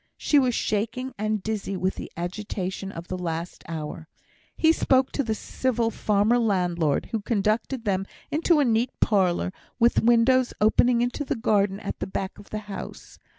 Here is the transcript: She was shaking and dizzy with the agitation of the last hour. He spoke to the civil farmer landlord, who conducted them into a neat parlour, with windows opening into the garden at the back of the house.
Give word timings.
She 0.17 0.39
was 0.39 0.55
shaking 0.55 1.13
and 1.19 1.43
dizzy 1.43 1.77
with 1.77 1.93
the 1.93 2.11
agitation 2.17 2.91
of 2.91 3.07
the 3.07 3.17
last 3.19 3.63
hour. 3.67 4.07
He 4.57 4.71
spoke 4.73 5.11
to 5.11 5.23
the 5.23 5.35
civil 5.35 5.91
farmer 5.91 6.39
landlord, 6.39 7.09
who 7.11 7.21
conducted 7.21 7.85
them 7.85 8.07
into 8.31 8.59
a 8.59 8.65
neat 8.65 8.89
parlour, 8.99 9.53
with 9.77 10.01
windows 10.01 10.55
opening 10.59 11.03
into 11.03 11.23
the 11.23 11.35
garden 11.35 11.79
at 11.81 11.99
the 11.99 12.07
back 12.07 12.39
of 12.39 12.49
the 12.49 12.61
house. 12.65 13.19